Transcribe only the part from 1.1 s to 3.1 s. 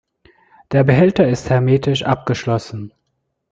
ist hermetisch abgeschlossen.